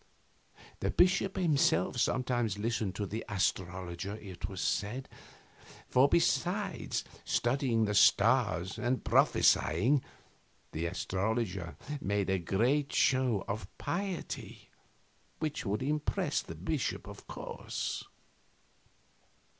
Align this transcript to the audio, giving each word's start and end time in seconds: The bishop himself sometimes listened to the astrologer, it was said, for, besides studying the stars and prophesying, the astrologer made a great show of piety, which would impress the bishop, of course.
The 0.79 0.89
bishop 0.89 1.37
himself 1.37 1.97
sometimes 1.97 2.57
listened 2.57 2.95
to 2.95 3.05
the 3.05 3.23
astrologer, 3.29 4.15
it 4.15 4.49
was 4.49 4.59
said, 4.59 5.07
for, 5.89 6.09
besides 6.09 7.03
studying 7.23 7.85
the 7.85 7.93
stars 7.93 8.79
and 8.79 9.03
prophesying, 9.05 10.01
the 10.71 10.87
astrologer 10.87 11.77
made 12.01 12.31
a 12.31 12.39
great 12.39 12.91
show 12.91 13.45
of 13.47 13.67
piety, 13.77 14.69
which 15.37 15.67
would 15.67 15.83
impress 15.83 16.41
the 16.41 16.55
bishop, 16.55 17.05
of 17.05 17.27
course. 17.27 18.03